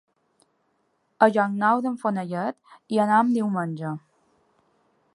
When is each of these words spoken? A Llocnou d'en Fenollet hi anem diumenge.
A 1.25 1.27
Llocnou 1.33 1.85
d'en 1.87 1.99
Fenollet 2.05 2.75
hi 2.95 3.03
anem 3.07 3.33
diumenge. 3.39 3.97